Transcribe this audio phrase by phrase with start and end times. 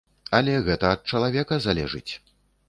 [0.37, 2.09] Але гэта ад чалавека залежыць.